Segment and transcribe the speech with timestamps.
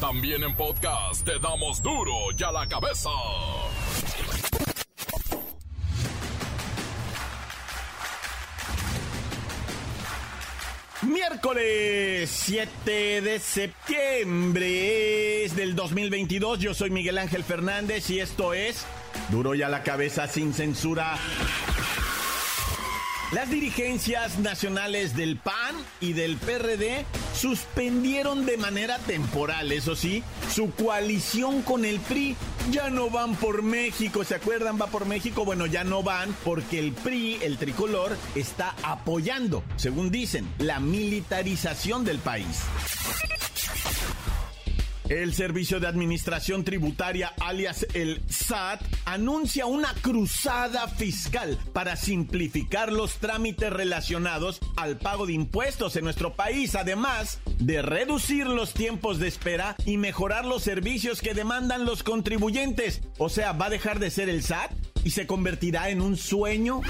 [0.00, 3.10] También en podcast te damos duro y a la cabeza.
[11.02, 16.60] Miércoles 7 de septiembre del 2022.
[16.60, 18.86] Yo soy Miguel Ángel Fernández y esto es
[19.30, 21.18] Duro y a la cabeza sin censura.
[23.32, 27.04] Las dirigencias nacionales del PAN y del PRD
[27.34, 32.36] suspendieron de manera temporal, eso sí, su coalición con el PRI.
[32.70, 34.80] Ya no van por México, ¿se acuerdan?
[34.80, 35.44] Va por México.
[35.44, 42.06] Bueno, ya no van porque el PRI, el tricolor, está apoyando, según dicen, la militarización
[42.06, 42.62] del país.
[45.08, 53.14] El Servicio de Administración Tributaria, alias el SAT, anuncia una cruzada fiscal para simplificar los
[53.14, 59.28] trámites relacionados al pago de impuestos en nuestro país, además de reducir los tiempos de
[59.28, 63.00] espera y mejorar los servicios que demandan los contribuyentes.
[63.16, 64.72] O sea, va a dejar de ser el SAT
[65.04, 66.82] y se convertirá en un sueño.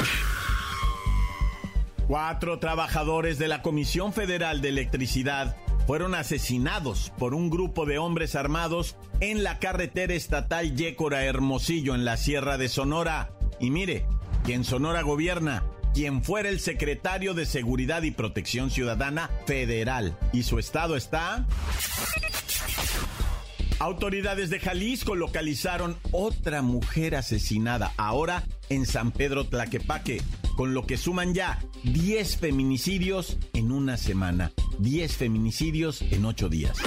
[2.08, 5.56] Cuatro trabajadores de la Comisión Federal de Electricidad
[5.89, 12.05] fueron asesinados por un grupo de hombres armados en la carretera estatal Yécora Hermosillo en
[12.05, 13.31] la Sierra de Sonora.
[13.58, 14.05] Y mire,
[14.44, 20.14] quien Sonora gobierna, quien fuera el secretario de Seguridad y Protección Ciudadana Federal.
[20.34, 21.47] Y su estado está...
[23.78, 30.20] Autoridades de Jalisco localizaron otra mujer asesinada, ahora en San Pedro Tlaquepaque,
[30.58, 34.50] con lo que suman ya 10 feminicidios en una semana.
[34.80, 36.78] 10 feminicidios en 8 días.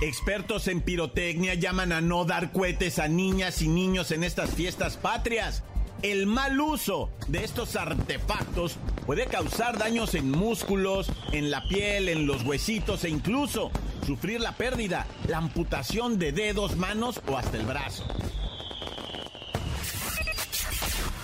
[0.00, 4.96] Expertos en pirotecnia llaman a no dar cohetes a niñas y niños en estas fiestas
[4.96, 5.64] patrias.
[6.02, 12.24] El mal uso de estos artefactos puede causar daños en músculos, en la piel, en
[12.24, 13.72] los huesitos e incluso
[14.06, 18.04] sufrir la pérdida, la amputación de dedos, manos o hasta el brazo.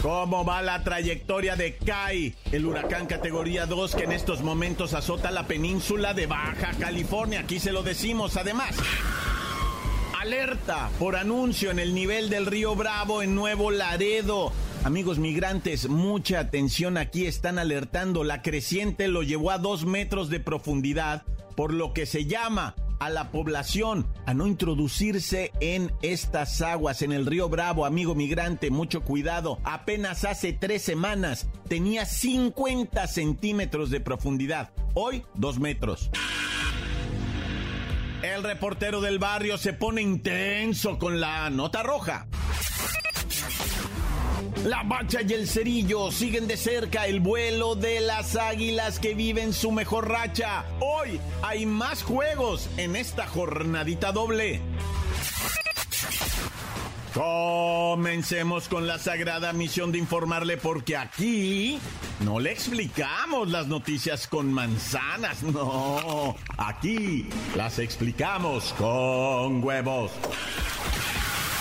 [0.02, 5.30] ¿Cómo va la trayectoria de Kai, el huracán categoría 2 que en estos momentos azota
[5.30, 7.40] la península de Baja California?
[7.40, 8.38] Aquí se lo decimos.
[8.38, 8.74] Además,
[10.18, 14.52] alerta por anuncio en el nivel del río Bravo en Nuevo Laredo.
[14.84, 18.24] Amigos migrantes, mucha atención aquí, están alertando.
[18.24, 21.24] La creciente lo llevó a dos metros de profundidad,
[21.56, 27.12] por lo que se llama a la población a no introducirse en estas aguas, en
[27.12, 29.58] el río Bravo, amigo migrante, mucho cuidado.
[29.64, 36.10] Apenas hace tres semanas tenía 50 centímetros de profundidad, hoy dos metros.
[38.22, 42.28] El reportero del barrio se pone intenso con la nota roja.
[44.64, 49.54] La bacha y el cerillo siguen de cerca el vuelo de las águilas que viven
[49.54, 50.66] su mejor racha.
[50.80, 54.60] Hoy hay más juegos en esta jornadita doble.
[57.14, 61.78] Comencemos con la sagrada misión de informarle porque aquí
[62.20, 67.26] no le explicamos las noticias con manzanas, no, aquí
[67.56, 70.12] las explicamos con huevos.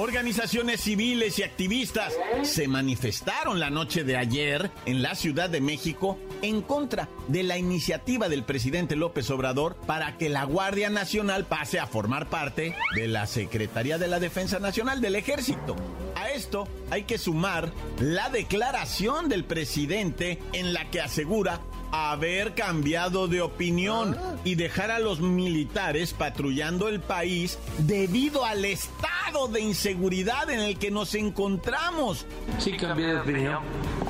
[0.00, 6.18] Organizaciones civiles y activistas se manifestaron la noche de ayer en la Ciudad de México
[6.40, 11.78] en contra de la iniciativa del presidente López Obrador para que la Guardia Nacional pase
[11.78, 15.76] a formar parte de la Secretaría de la Defensa Nacional del Ejército.
[16.14, 21.60] A esto hay que sumar la declaración del presidente en la que asegura
[21.92, 29.48] haber cambiado de opinión y dejar a los militares patrullando el país debido al estado
[29.48, 32.26] de inseguridad en el que nos encontramos.
[32.58, 33.58] Sí cambié de opinión,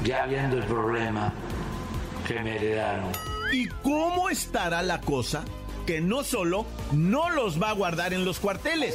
[0.05, 1.33] ya viendo el problema
[2.27, 3.11] que me heredaron.
[3.53, 5.45] ¿Y cómo estará la cosa?
[5.87, 8.95] Que no solo no los va a guardar en los cuarteles,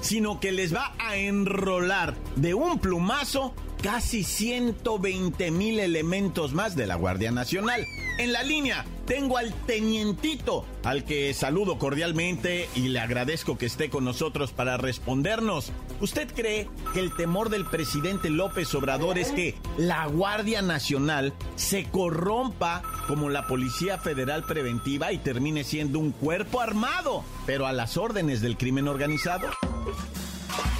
[0.00, 6.86] sino que les va a enrolar de un plumazo casi 120 mil elementos más de
[6.86, 7.86] la Guardia Nacional.
[8.18, 13.88] En la línea, tengo al tenientito, al que saludo cordialmente y le agradezco que esté
[13.88, 15.72] con nosotros para respondernos.
[16.00, 21.84] ¿Usted cree que el temor del presidente López Obrador es que la Guardia Nacional se
[21.84, 27.96] corrompa como la Policía Federal Preventiva y termine siendo un cuerpo armado, pero a las
[27.96, 29.48] órdenes del crimen organizado?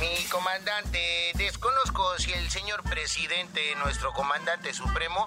[0.00, 5.26] Mi comandante, desconozco si el señor presidente, nuestro comandante supremo,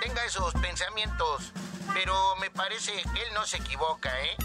[0.00, 1.52] tenga esos pensamientos,
[1.94, 4.36] pero me parece que él no se equivoca, ¿eh?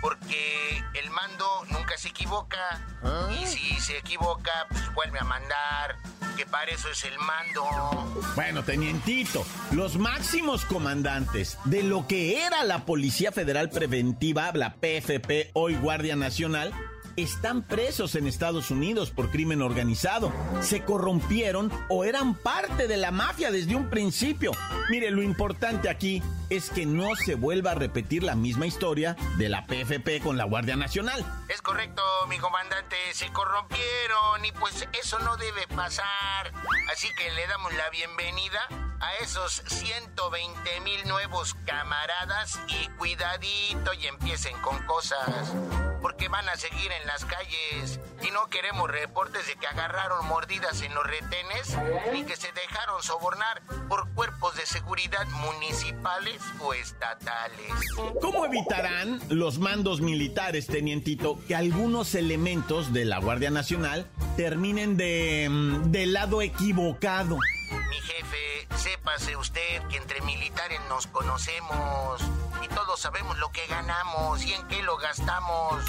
[0.00, 2.80] Porque el mando nunca se equivoca.
[3.40, 5.96] Y si se equivoca, pues vuelve a mandar.
[6.36, 7.64] Que para eso es el mando.
[8.34, 15.50] Bueno, tenientito, los máximos comandantes de lo que era la Policía Federal Preventiva, la PFP,
[15.54, 16.74] hoy Guardia Nacional,
[17.16, 20.32] están presos en Estados Unidos por crimen organizado.
[20.60, 24.52] Se corrompieron o eran parte de la mafia desde un principio.
[24.90, 29.48] Mire, lo importante aquí es que no se vuelva a repetir la misma historia de
[29.48, 31.24] la PFP con la Guardia Nacional.
[31.48, 36.52] Es correcto, mi comandante, se corrompieron y pues eso no debe pasar.
[36.92, 38.60] Así que le damos la bienvenida
[39.00, 45.54] a esos 120 mil nuevos camaradas y cuidadito y empiecen con cosas.
[46.00, 50.82] Porque van a seguir en las calles y no queremos reportes de que agarraron mordidas
[50.82, 51.76] en los retenes
[52.12, 57.72] ni que se dejaron sobornar por cuerpos de seguridad municipales o estatales.
[58.20, 64.06] ¿Cómo evitarán los mandos militares, tenientito, que algunos elementos de la Guardia Nacional
[64.36, 67.38] terminen de mm, del lado equivocado?
[67.88, 72.22] Mi jefe, sépase usted que entre militares nos conocemos
[72.62, 75.84] y todos sabemos lo que ganamos y en qué lo gastamos.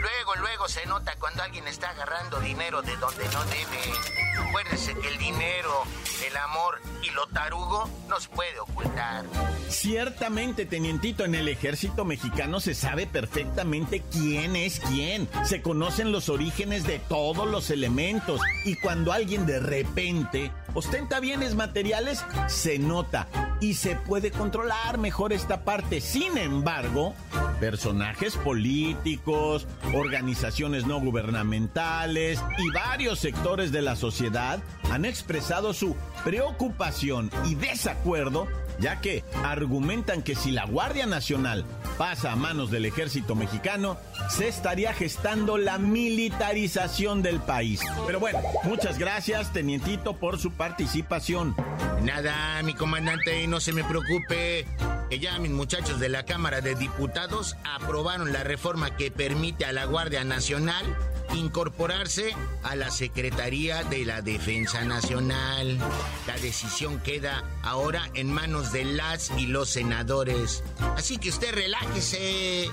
[0.00, 4.48] Luego, luego se nota cuando alguien está agarrando dinero de donde no debe.
[4.48, 5.84] Acuérdese que el dinero,
[6.26, 9.26] el amor y lo tarugo no se puede ocultar.
[9.68, 15.28] Ciertamente, tenientito, en el ejército mexicano se sabe perfectamente quién es quién.
[15.44, 18.40] Se conocen los orígenes de todos los elementos.
[18.64, 23.28] Y cuando alguien de repente ostenta bienes materiales, se nota
[23.60, 26.00] y se puede controlar mejor esta parte.
[26.00, 27.14] Sin embargo,
[27.60, 34.60] personajes políticos, organizaciones no gubernamentales y varios sectores de la sociedad
[34.90, 38.48] han expresado su preocupación y desacuerdo
[38.80, 41.64] ya que argumentan que si la Guardia Nacional
[41.98, 43.98] pasa a manos del ejército mexicano,
[44.30, 47.80] se estaría gestando la militarización del país.
[48.06, 51.54] Pero bueno, muchas gracias, tenientito, por su participación.
[52.02, 54.66] Nada, mi comandante, no se me preocupe.
[55.10, 59.72] Que ya mis muchachos de la Cámara de Diputados aprobaron la reforma que permite a
[59.72, 60.86] la Guardia Nacional
[61.34, 65.78] incorporarse a la Secretaría de la Defensa Nacional.
[66.26, 70.62] La decisión queda ahora en manos de las y los senadores.
[70.96, 72.70] Así que usted relájese,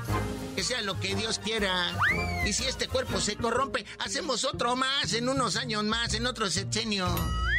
[0.56, 1.92] que sea lo que Dios quiera.
[2.45, 6.50] Y si este cuerpo se corrompe, hacemos otro más en unos años más, en otro
[6.50, 7.07] sexenio.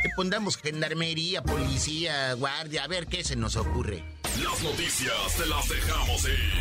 [0.03, 4.05] Que pondamos gendarmería, policía, guardia, a ver qué se nos ocurre.
[4.43, 6.53] Las noticias te las dejamos ir.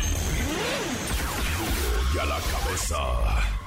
[2.14, 3.57] Y a la cabeza.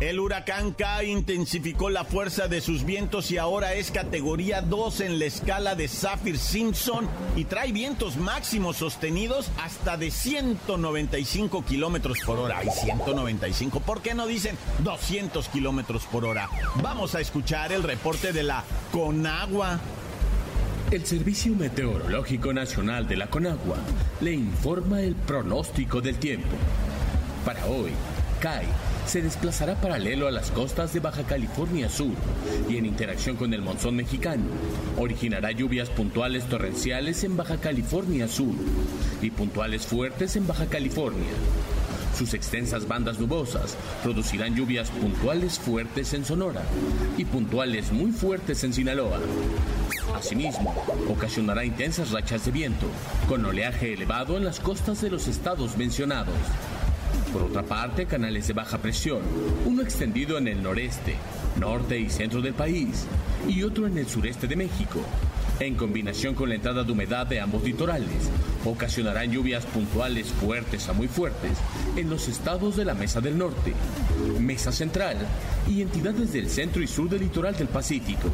[0.00, 5.18] El huracán K intensificó la fuerza de sus vientos y ahora es categoría 2 en
[5.18, 12.38] la escala de Saffir Simpson y trae vientos máximos sostenidos hasta de 195 kilómetros por
[12.38, 12.58] hora.
[12.58, 16.48] Hay 195, ¿por qué no dicen 200 kilómetros por hora?
[16.80, 18.62] Vamos a escuchar el reporte de la
[18.92, 19.80] Conagua.
[20.92, 23.78] El Servicio Meteorológico Nacional de la Conagua
[24.20, 26.54] le informa el pronóstico del tiempo.
[27.44, 27.90] Para hoy,
[28.40, 28.68] CAI
[29.08, 32.12] se desplazará paralelo a las costas de Baja California Sur
[32.68, 34.44] y en interacción con el monzón mexicano.
[34.98, 38.54] Originará lluvias puntuales torrenciales en Baja California Sur
[39.22, 41.32] y puntuales fuertes en Baja California.
[42.18, 46.62] Sus extensas bandas nubosas producirán lluvias puntuales fuertes en Sonora
[47.16, 49.20] y puntuales muy fuertes en Sinaloa.
[50.14, 50.74] Asimismo,
[51.08, 52.86] ocasionará intensas rachas de viento,
[53.26, 56.34] con oleaje elevado en las costas de los estados mencionados.
[57.32, 59.20] Por otra parte, canales de baja presión,
[59.66, 61.14] uno extendido en el noreste,
[61.60, 63.06] norte y centro del país
[63.46, 65.00] y otro en el sureste de México,
[65.60, 68.30] en combinación con la entrada de humedad de ambos litorales,
[68.64, 71.58] ocasionarán lluvias puntuales fuertes a muy fuertes
[71.96, 73.74] en los estados de la Mesa del Norte,
[74.40, 75.16] Mesa Central
[75.68, 78.30] y entidades del centro y sur del litoral del Pacífico,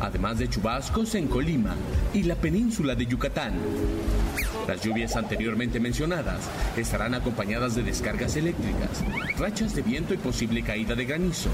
[0.00, 1.76] además de chubascos en Colima
[2.12, 3.54] y la península de Yucatán.
[4.66, 9.04] Las lluvias anteriormente mencionadas estarán acompañadas de descargas eléctricas,
[9.38, 11.50] rachas de viento y posible caída de granizo,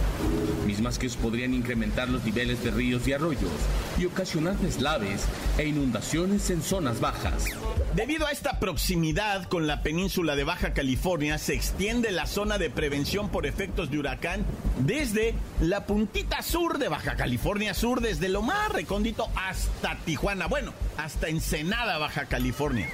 [0.67, 3.51] mismas que podrían incrementar los niveles de ríos y arroyos
[3.99, 5.25] y ocasionar deslaves
[5.59, 7.47] e inundaciones en zonas bajas.
[7.95, 12.71] Debido a esta proximidad con la península de Baja California, se extiende la zona de
[12.71, 14.45] prevención por efectos de huracán
[14.79, 20.73] desde la puntita sur de Baja California Sur, desde lo más recóndito hasta Tijuana, bueno,
[20.97, 22.89] hasta Ensenada, Baja California.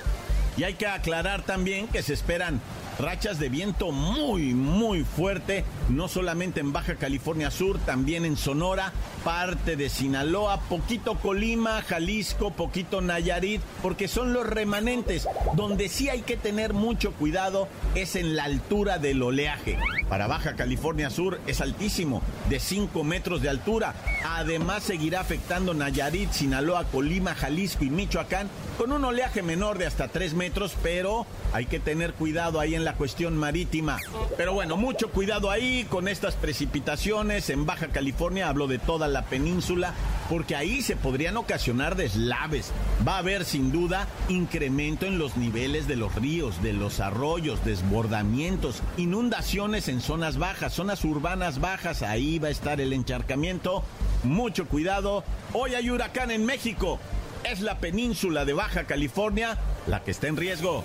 [0.56, 2.60] Y hay que aclarar también que se esperan
[2.98, 8.92] rachas de viento muy, muy fuerte, no solamente en Baja California Sur, también en Sonora,
[9.24, 15.28] parte de Sinaloa, poquito Colima, Jalisco, poquito Nayarit, porque son los remanentes.
[15.54, 19.78] Donde sí hay que tener mucho cuidado es en la altura del oleaje.
[20.08, 23.94] Para Baja California Sur es altísimo, de 5 metros de altura.
[24.24, 28.48] Además seguirá afectando Nayarit, Sinaloa, Colima, Jalisco y Michoacán
[28.78, 32.84] con un oleaje menor de hasta 3 metros, pero hay que tener cuidado ahí en
[32.86, 33.98] la cuestión marítima.
[34.36, 39.24] Pero bueno, mucho cuidado ahí con estas precipitaciones en Baja California, hablo de toda la
[39.24, 39.92] península,
[40.30, 42.70] porque ahí se podrían ocasionar deslaves.
[43.06, 47.64] Va a haber sin duda incremento en los niveles de los ríos, de los arroyos,
[47.64, 53.82] desbordamientos, inundaciones en zonas bajas, zonas urbanas bajas, ahí va a estar el encharcamiento.
[54.22, 55.24] Mucho cuidado.
[55.52, 57.00] Hoy hay huracán en México.
[57.42, 60.84] Es la península de Baja California la que está en riesgo.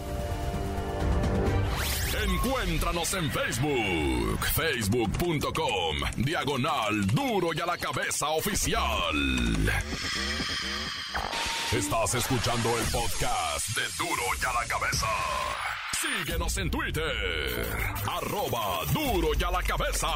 [2.24, 9.72] Encuéntranos en Facebook, facebook.com, diagonal duro y a la cabeza oficial.
[11.72, 15.08] Estás escuchando el podcast de duro y a la cabeza.
[16.00, 17.68] Síguenos en Twitter,
[18.08, 20.08] arroba duro y a la cabeza.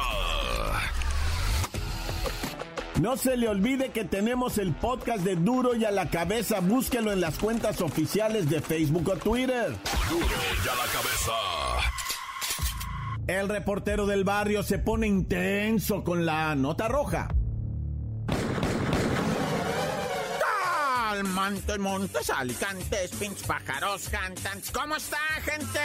[3.00, 6.60] No se le olvide que tenemos el podcast de Duro y a la cabeza.
[6.60, 9.76] Búsquelo en las cuentas oficiales de Facebook o Twitter.
[10.08, 10.26] Duro
[10.64, 11.65] y a la cabeza.
[13.26, 17.35] El reportero del barrio se pone intenso con la nota roja.
[21.24, 24.70] Montes, montes, alicantes, pinches pájaros, cantantes.
[24.70, 25.80] ¿Cómo está, gente?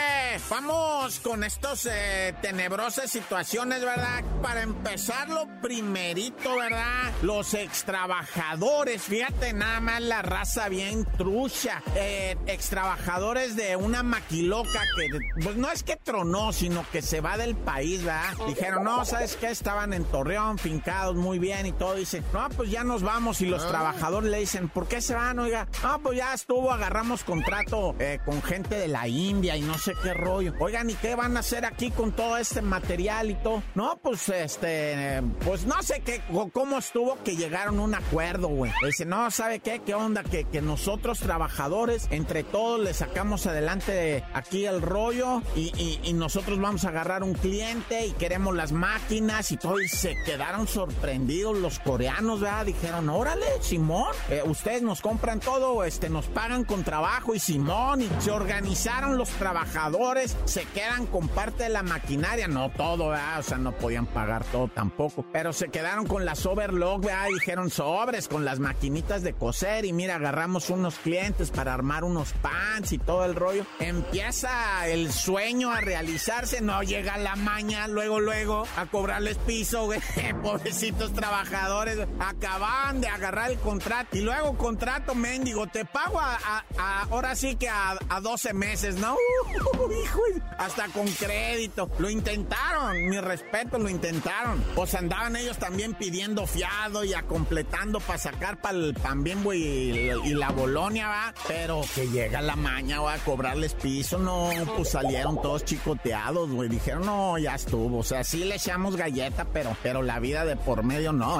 [0.50, 4.22] Vamos con estos eh, tenebrosas situaciones, ¿verdad?
[4.42, 7.12] Para empezar, lo primerito, ¿verdad?
[7.22, 9.02] Los extrabajadores.
[9.02, 11.82] Fíjate nada más la raza bien trucha.
[11.94, 15.08] Eh, extrabajadores de una maquiloca que,
[15.42, 18.34] pues no es que tronó, sino que se va del país, ¿verdad?
[18.46, 19.50] Dijeron, no, ¿sabes qué?
[19.50, 21.94] Estaban en Torreón, fincados muy bien y todo.
[21.94, 23.40] Dicen, no, pues ya nos vamos.
[23.40, 25.21] Y los trabajadores le dicen, ¿por qué se van?
[25.38, 25.66] Oiga.
[25.82, 29.92] Ah, pues ya estuvo, agarramos contrato eh, con gente de la India y no sé
[30.02, 30.54] qué rollo.
[30.58, 33.62] Oigan, ¿y qué van a hacer aquí con todo este material y todo?
[33.74, 36.20] No, pues este, pues no sé qué,
[36.52, 38.72] cómo estuvo que llegaron a un acuerdo, güey.
[38.84, 39.80] Dice, no, ¿sabe qué?
[39.80, 40.22] ¿Qué onda?
[40.22, 46.84] Que, que nosotros trabajadores, entre todos, le sacamos adelante aquí el rollo y, nosotros vamos
[46.84, 49.80] a agarrar un cliente y queremos las máquinas y todo.
[49.80, 52.66] Y se quedaron sorprendidos los coreanos, ¿verdad?
[52.66, 58.02] Dijeron, órale, Simón, eh, ustedes nos compran todo, este, nos pagan con trabajo y Simón,
[58.02, 63.42] y se organizaron los trabajadores, se quedan con parte de la maquinaria, no todo, o
[63.42, 68.44] sea, no podían pagar todo tampoco, pero se quedaron con las overlock, dijeron sobres con
[68.44, 73.24] las maquinitas de coser y mira, agarramos unos clientes para armar unos pants y todo
[73.24, 73.64] el rollo.
[73.78, 79.88] Empieza el sueño a realizarse, no llega la maña, luego, luego, a cobrarles piso,
[80.42, 86.64] pobrecitos trabajadores, acaban de agarrar el contrato y luego contrato mendigo, te pago a,
[87.10, 89.16] ahora sí que a, 12 meses, ¿no?
[90.04, 90.20] hijo,
[90.58, 91.90] hasta con crédito.
[91.98, 94.62] Lo intentaron, mi respeto, lo intentaron.
[94.74, 99.62] Pues andaban ellos también pidiendo fiado y a completando para sacar para el bien, güey,
[99.62, 101.34] y, la Bolonia, va.
[101.48, 106.68] Pero que llega la maña, va a cobrarles piso, no, pues salieron todos chicoteados, güey.
[106.68, 107.98] Dijeron, no, ya estuvo.
[107.98, 111.38] O sea, sí le echamos galleta, pero, pero la vida de por medio no.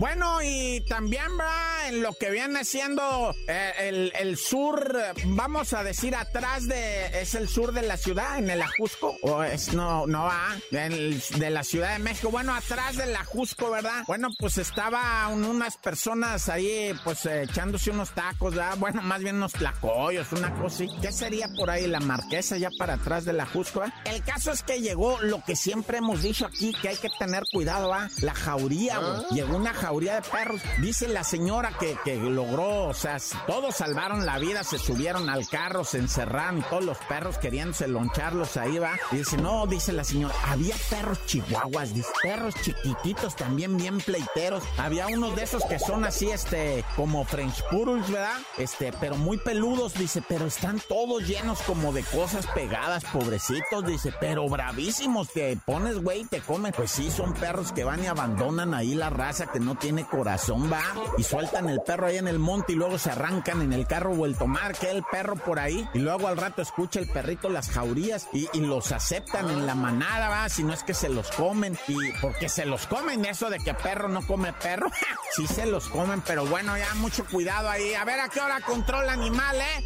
[0.00, 6.16] Bueno, y también, va en lo que viene siendo eh, el, sur, vamos a decir
[6.16, 10.24] atrás de, es el sur de la ciudad, en el Ajusco, o es, no, no
[10.24, 14.04] va, de la Ciudad de México, bueno, atrás del Ajusco, ¿verdad?
[14.06, 18.78] Bueno, pues estaban unas personas ahí, pues echándose unos tacos, ¿verdad?
[18.78, 22.94] Bueno, más bien unos tlacoyos, una cosa ¿Qué sería por ahí la marquesa ya para
[22.94, 23.94] atrás del Ajusco, ¿verdad?
[24.06, 27.42] El caso es que llegó lo que siempre hemos dicho aquí, que hay que tener
[27.52, 28.10] cuidado, ¿verdad?
[28.22, 29.10] La jauría, güey.
[29.10, 29.34] Ah.
[29.34, 30.60] Llegó una jauría de perros.
[30.78, 33.16] Dice la señora que, que logró, o sea,
[33.46, 38.56] todos salvaron la vida, se subieron al carro, se encerraron, todos los perros queriéndose loncharlos
[38.56, 38.98] ahí, va.
[39.10, 44.62] Y dice, no, dice la señora, había perros chihuahuas, dice, perros chiquititos también bien pleiteros.
[44.78, 48.38] Había unos de esos que son así, este, como French Poodles, ¿verdad?
[48.58, 54.14] Este, pero muy peludos, dice, pero están todos llenos como de cosas pegadas, pobrecitos, dice,
[54.20, 56.72] pero bravísimos, te pones, güey, te comen.
[56.76, 60.70] Pues sí, son perros que van y abandonan ahí la raza, que no tiene corazón,
[60.72, 60.82] va.
[61.18, 64.14] Y sueltan el perro ahí en el monte y luego se arrancan en el carro
[64.14, 65.88] vuelto mar, que el perro por ahí.
[65.94, 70.28] Y luego al rato escucha el perrito las jaurías y, los aceptan en la manada,
[70.28, 70.48] va.
[70.48, 71.76] Si no es que se los comen.
[71.88, 74.90] Y porque se los comen, eso de que perro no come perro.
[75.34, 77.94] sí se los comen, pero bueno, ya mucho cuidado ahí.
[77.94, 79.84] A ver a qué hora controla animal, ¿eh?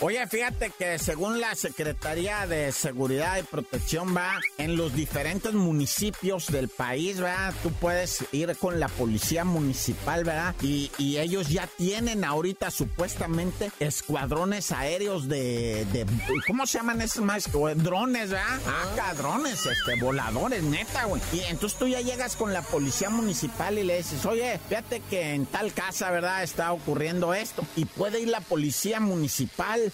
[0.00, 6.46] Oye, fíjate que según la Secretaría de Seguridad y Protección, va, en los diferentes municipios
[6.52, 10.54] del país, va, tú puedes ir con la policía municipal, ¿verdad?
[10.62, 16.06] Y, ellos ya tienen ahorita supuestamente escuadrones aéreos de,
[16.46, 17.50] ¿cómo se llaman esos más?
[17.50, 18.60] Drones, ¿verdad?
[18.66, 21.20] Ah, drones, este, voladores, neta, güey.
[21.32, 25.34] Y entonces tú ya llegas con la policía municipal y le dices, oye, fíjate que
[25.34, 26.44] en tal casa, ¿verdad?
[26.44, 27.66] Está ocurriendo esto.
[27.74, 29.17] Y puede ir la policía municipal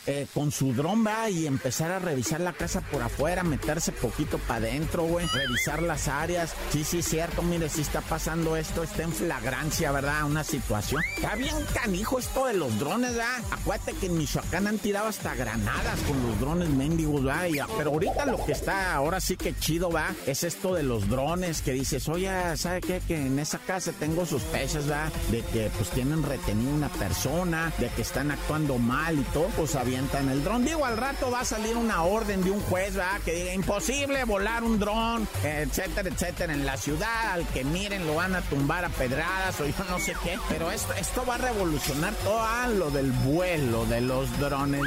[0.06, 4.38] eh, con su dron, va, y empezar a revisar la casa por afuera, meterse poquito
[4.38, 6.54] para adentro, güey, revisar las áreas.
[6.70, 10.24] Sí, sí, cierto, mire, si está pasando esto, está en flagrancia, ¿verdad?
[10.24, 11.02] Una situación.
[11.16, 13.42] Está bien canijo esto de los drones, ¿verdad?
[13.50, 17.44] Acuérdate que en Michoacán han tirado hasta granadas con los drones mendigos, ¿verdad?
[17.76, 20.14] pero ahorita lo que está ahora sí que chido, ¿va?
[20.26, 23.00] Es esto de los drones que dices, oye, ¿sabe qué?
[23.06, 25.10] Que en esa casa tengo sospechas, ¿va?
[25.30, 29.74] De que pues tienen retenido una persona, de que están actuando mal y todo, pues
[29.76, 30.64] avientan el dron.
[30.64, 33.18] Digo, al rato va a salir una orden de un juez, ¿va?
[33.24, 37.32] Que diga, imposible volar un dron, etcétera, etcétera, en la ciudad.
[37.32, 40.38] Al que miren lo van a tumbar a pedradas o yo no sé qué.
[40.48, 44.82] Pero esto, esto va a revolucionar todo ah, lo del vuelo de los drones.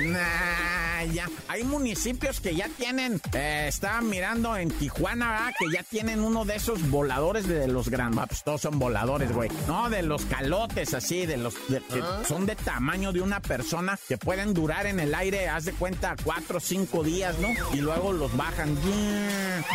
[1.13, 1.29] ya.
[1.48, 5.53] Hay municipios que ya tienen, eh, estaban mirando en Tijuana, ¿verdad?
[5.57, 9.50] Que ya tienen uno de esos voladores de los gran, pues todos son voladores, güey.
[9.67, 12.24] No, de los calotes así, de los que ah.
[12.27, 16.15] son de tamaño de una persona que pueden durar en el aire, haz de cuenta,
[16.24, 17.50] cuatro o cinco días, ¿no?
[17.74, 18.77] Y luego los bajan.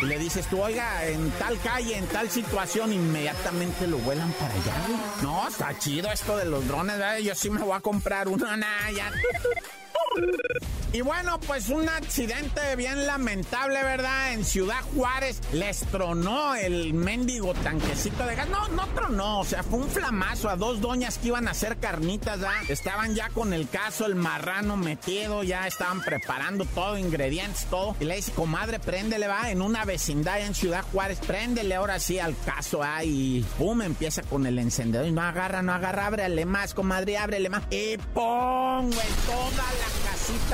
[0.01, 4.53] Y le dices tú, oiga, en tal calle, en tal situación, inmediatamente lo vuelan para
[4.53, 4.73] allá.
[5.21, 7.17] No, está chido esto de los drones, ¿verdad?
[7.19, 9.11] Yo sí me voy a comprar uno, nada, ya.
[10.93, 14.33] Y bueno, pues un accidente bien lamentable, ¿verdad?
[14.33, 18.47] En Ciudad Juárez les tronó el mendigo tanquecito de gas.
[18.49, 21.77] No, no tronó, o sea, fue un flamazo a dos doñas que iban a hacer
[21.77, 22.61] carnitas, ¿verdad?
[22.69, 27.95] Estaban ya con el caso, el marrano metido, ya estaban preparando todo, ingredientes, todo.
[27.99, 32.19] Y le dice, comadre, préndele, va, en una vecindad en Ciudad Juárez, préndele ahora sí
[32.19, 33.03] al caso, ¿ah?
[33.03, 37.49] Y pum, empieza con el encendedor y no agarra, no agarra, ábrele más, comadre, ábrele
[37.49, 37.63] más.
[37.71, 39.92] Y pum, güey, toda la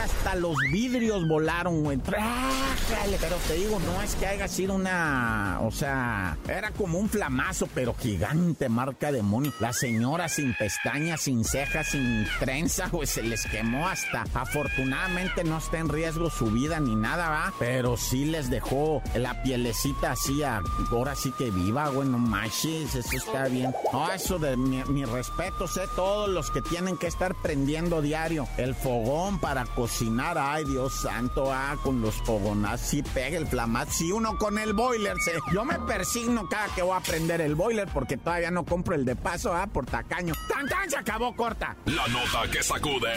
[0.01, 1.97] hasta los vidrios volaron, güey.
[1.97, 5.60] Pero te digo, no es que haya sido una.
[5.62, 9.53] O sea, era como un flamazo, pero gigante, marca demonio.
[9.60, 14.25] La señora sin pestañas, sin cejas, sin trenza, güey, se les quemó hasta.
[14.34, 17.53] Afortunadamente no está en riesgo su vida ni nada, va.
[17.60, 23.15] Pero sí les dejó la pielecita así, ahora sí que viva, güey, no manches, eso
[23.15, 23.73] está bien.
[23.91, 28.47] No, eso de mi, mi respeto, sé todos los que tienen que estar prendiendo diario
[28.58, 30.38] el fogón para cocinar.
[30.38, 32.88] Ay, Dios santo, ah, con los fogonazos.
[32.88, 33.89] Sí pega el flamaz.
[33.95, 35.39] Si uno con el boiler se.
[35.54, 39.06] Yo me persigno cada que voy a prender el boiler porque todavía no compro el
[39.06, 40.34] de paso, ah, por tacaño.
[40.48, 40.89] ¡Tan, tan!
[40.89, 41.76] Se acabó corta.
[41.86, 43.13] La nota que sacude.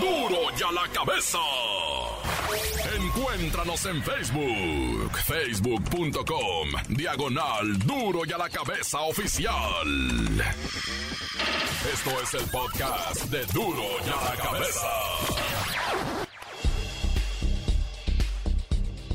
[0.00, 0.28] ¡Duro!
[0.28, 1.38] ¡Duro ya la cabeza!
[2.94, 9.52] Encuéntranos en Facebook, facebook.com, diagonal duro y a la cabeza oficial.
[11.92, 14.88] Esto es el podcast de duro y a la cabeza.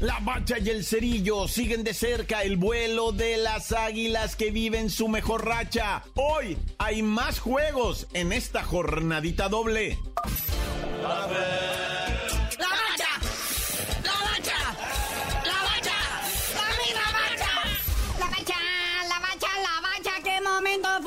[0.02, 4.90] La bacha y el cerillo siguen de cerca el vuelo de las águilas que viven
[4.90, 6.04] su mejor racha.
[6.14, 9.98] Hoy hay más juegos en esta jornadita doble.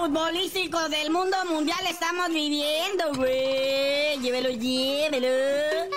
[0.01, 4.19] Futbolístico del mundo mundial estamos viviendo, güey.
[4.21, 5.29] Llévelo, llévelo.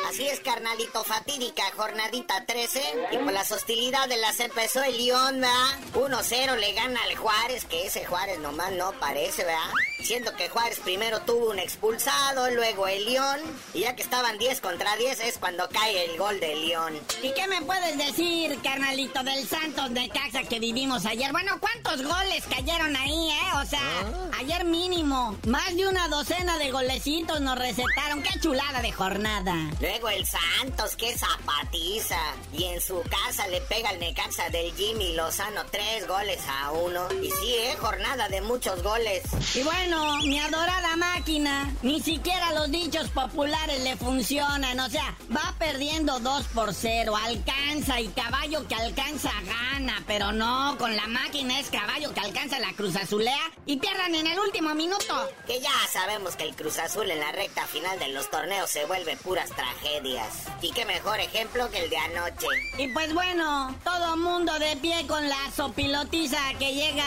[0.10, 2.82] Así es, carnalito, fatídica, jornadita 13.
[3.14, 5.80] Y por las hostilidades las empezó el ¿verdad?
[5.94, 9.72] 1-0 le gana al Juárez, que ese Juárez nomás no parece, ¿verdad?
[10.04, 13.40] Siendo que Juárez primero tuvo un expulsado, luego el León.
[13.74, 17.00] Y ya que estaban 10 contra 10 es cuando cae el gol del León.
[17.22, 21.32] ¿Y qué me puedes decir, carnalito, del Santos de Caxa que vivimos ayer?
[21.32, 23.58] Bueno, ¿cuántos goles cayeron ahí, eh?
[23.62, 24.40] O sea, ah.
[24.40, 28.22] ayer mínimo, más de una docena de golecitos nos recetaron.
[28.24, 29.56] ¡Qué chulada de jornada!
[29.80, 32.20] Luego el Santos, qué zapatiza.
[32.52, 37.08] Y en su casa le pega el Necaxa del Jimmy Lozano tres goles a uno.
[37.22, 39.24] Y sí, eh, jornada de muchos goles.
[39.56, 44.80] Y bueno, bueno, mi adorada máquina, ni siquiera los dichos populares le funcionan.
[44.80, 47.14] O sea, va perdiendo 2 por 0.
[47.16, 50.04] Alcanza y caballo que alcanza gana.
[50.08, 54.28] Pero no, con la máquina es caballo que alcanza la Cruz Azulea y pierdan en
[54.28, 55.30] el último minuto.
[55.46, 58.86] Que ya sabemos que el Cruz Azul en la recta final de los torneos se
[58.86, 60.46] vuelve puras tragedias.
[60.62, 62.48] Y qué mejor ejemplo que el de anoche.
[62.78, 67.06] Y pues bueno, todo mundo de pie con la sopilotiza que llega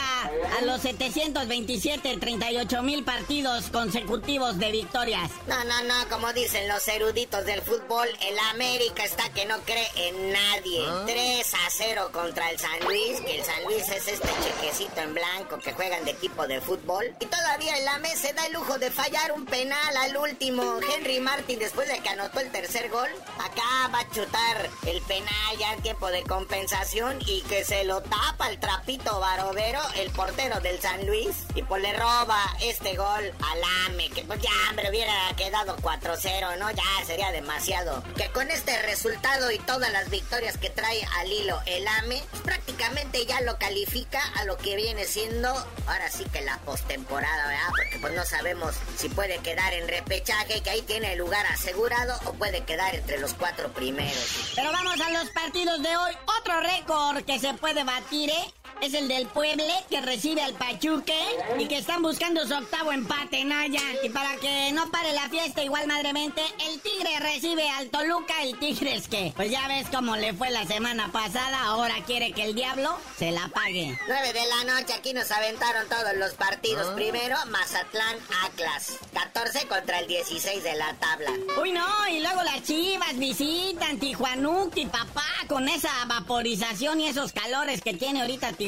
[0.58, 5.30] a los 727, 38 mil partidos consecutivos de victorias.
[5.46, 9.88] No, no, no, como dicen los eruditos del fútbol, el América está que no cree
[9.96, 10.84] en nadie.
[11.06, 15.14] 3 a 0 contra el San Luis, que el San Luis es este chequecito en
[15.14, 17.14] blanco que juegan de equipo de fútbol.
[17.20, 20.78] Y todavía el AME se da el lujo de fallar un penal al último.
[20.94, 23.08] Henry Martin, después de que anotó el tercer gol,
[23.38, 28.00] acá va a chutar el penal ya en tiempo de compensación y que se lo
[28.02, 33.24] tapa el trapito barovero, el portero del San Luis, y pues le roba este gol
[33.42, 36.70] al AME, que pues ya, hombre, hubiera quedado 4-0, ¿no?
[36.70, 38.02] Ya sería demasiado.
[38.16, 42.42] Que con este resultado y todas las victorias que trae al hilo el AME, pues,
[42.42, 45.48] prácticamente ya lo califica a lo que viene siendo
[45.86, 47.68] ahora sí que la postemporada, ¿verdad?
[47.70, 52.18] Porque pues no sabemos si puede quedar en repechaje, que ahí tiene el lugar asegurado,
[52.26, 54.52] o puede quedar entre los cuatro primeros.
[54.54, 56.12] Pero vamos a los partidos de hoy.
[56.40, 58.54] Otro récord que se puede batir, ¿eh?
[58.82, 61.18] Es el del Pueble que recibe al Pachuque
[61.58, 63.80] y que están buscando su octavo empate, Naya.
[64.04, 68.34] Y para que no pare la fiesta igual madremente, el Tigre recibe al Toluca.
[68.42, 72.32] El Tigre es que, pues ya ves cómo le fue la semana pasada, ahora quiere
[72.32, 73.98] que el diablo se la pague.
[74.06, 76.94] 9 de la noche, aquí nos aventaron todos los partidos.
[76.94, 78.98] Primero, Mazatlán Atlas.
[79.14, 81.30] 14 contra el 16 de la tabla.
[81.60, 87.80] Uy, no, y luego las chivas visitan Tijuanuki, papá, con esa vaporización y esos calores
[87.80, 88.65] que tiene ahorita Tijuana.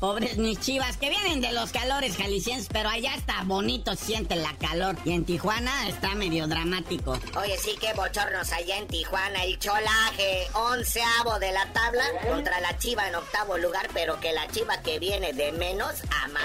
[0.00, 4.52] Pobres mis chivas, que vienen de los calores jaliscienses, pero allá está bonito, siente la
[4.54, 4.96] calor.
[5.04, 7.18] Y en Tijuana está medio dramático.
[7.36, 9.44] Oye, sí que bochornos allá en Tijuana.
[9.44, 14.46] El cholaje, onceavo de la tabla contra la chiva en octavo lugar, pero que la
[14.48, 16.42] chiva que viene de menos a más.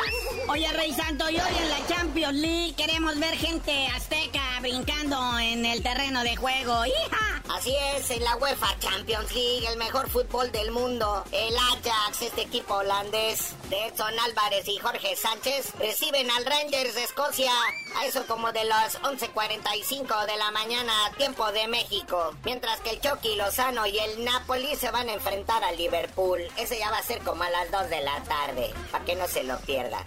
[0.50, 5.66] Oye, Rey Santo, y hoy en la Champions League queremos ver gente azteca brincando en
[5.66, 6.86] el terreno de juego.
[6.86, 7.33] ¡Hija!
[7.54, 12.42] Así es, en la UEFA Champions League, el mejor fútbol del mundo, el Ajax, este
[12.42, 17.52] equipo holandés de Edson Álvarez y Jorge Sánchez, reciben al Rangers de Escocia
[17.96, 22.34] a eso como de las 11.45 de la mañana, tiempo de México.
[22.44, 26.42] Mientras que el Chucky Lozano y el Napoli se van a enfrentar al Liverpool.
[26.58, 29.28] Ese ya va a ser como a las 2 de la tarde, para que no
[29.28, 30.04] se lo pierda.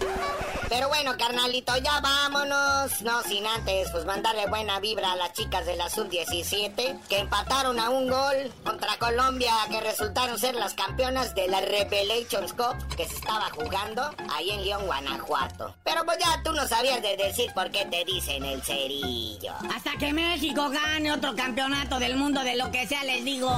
[0.68, 3.02] Pero bueno, carnalito, ya vámonos.
[3.02, 7.78] No sin antes, pues mandarle buena vibra a las chicas de la Sub-17 que empataron
[7.78, 13.06] a un gol contra Colombia, que resultaron ser las campeonas de la Revelations Cup que
[13.06, 15.74] se estaba jugando ahí en León, Guanajuato.
[15.84, 19.52] Pero pues ya tú no sabías de decir por qué te dicen el cerillo.
[19.74, 23.54] Hasta que México gane otro campeonato del mundo de lo que sea, les digo.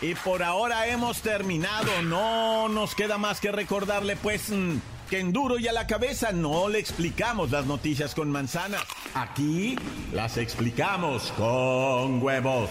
[0.00, 2.02] Y por ahora hemos terminado.
[2.02, 4.76] No nos queda más que recordarle, pues, mm,
[5.10, 8.82] que en duro y a la cabeza no le explicamos las noticias con manzanas.
[9.14, 9.76] Aquí
[10.12, 12.70] las explicamos con huevos.